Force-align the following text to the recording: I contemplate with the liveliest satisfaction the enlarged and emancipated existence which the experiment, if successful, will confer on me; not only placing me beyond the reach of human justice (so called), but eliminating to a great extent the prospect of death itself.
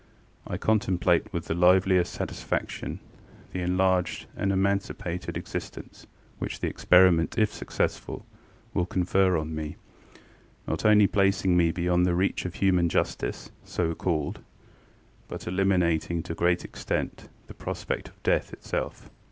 I 0.47 0.57
contemplate 0.57 1.31
with 1.31 1.45
the 1.45 1.53
liveliest 1.53 2.11
satisfaction 2.11 2.99
the 3.53 3.61
enlarged 3.61 4.25
and 4.35 4.51
emancipated 4.51 5.37
existence 5.37 6.07
which 6.39 6.59
the 6.59 6.65
experiment, 6.67 7.37
if 7.37 7.53
successful, 7.53 8.25
will 8.73 8.87
confer 8.87 9.37
on 9.37 9.53
me; 9.53 9.75
not 10.67 10.85
only 10.85 11.05
placing 11.05 11.55
me 11.55 11.69
beyond 11.71 12.07
the 12.07 12.15
reach 12.15 12.45
of 12.45 12.55
human 12.55 12.89
justice 12.89 13.51
(so 13.63 13.93
called), 13.93 14.39
but 15.27 15.45
eliminating 15.45 16.23
to 16.23 16.31
a 16.33 16.35
great 16.35 16.65
extent 16.65 17.29
the 17.45 17.53
prospect 17.53 18.07
of 18.09 18.23
death 18.23 18.53
itself. 18.53 19.07